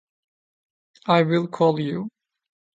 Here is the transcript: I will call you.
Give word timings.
I 1.05 1.21
will 1.21 1.45
call 1.47 1.79
you. 1.79 2.09